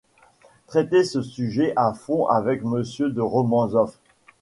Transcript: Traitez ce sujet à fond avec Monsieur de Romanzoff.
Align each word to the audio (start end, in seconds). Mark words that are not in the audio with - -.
Traitez 0.65 1.03
ce 1.03 1.21
sujet 1.21 1.73
à 1.75 1.93
fond 1.93 2.25
avec 2.25 2.63
Monsieur 2.63 3.09
de 3.11 3.21
Romanzoff. 3.21 3.99